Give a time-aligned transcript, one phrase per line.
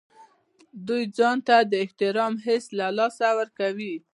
[0.87, 3.95] دوی ځان ته د احترام حس له لاسه ورکوي.